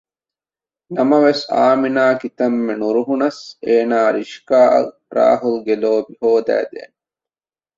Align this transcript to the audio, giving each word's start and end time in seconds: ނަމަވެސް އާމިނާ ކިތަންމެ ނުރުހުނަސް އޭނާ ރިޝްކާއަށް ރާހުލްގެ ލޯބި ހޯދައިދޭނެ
ނަމަވެސް 0.95 1.43
އާމިނާ 1.53 2.03
ކިތަންމެ 2.21 2.73
ނުރުހުނަސް 2.81 3.41
އޭނާ 3.65 3.97
ރިޝްކާއަށް 4.15 4.93
ރާހުލްގެ 5.17 5.75
ލޯބި 5.81 6.13
ހޯދައިދޭނެ 6.21 6.91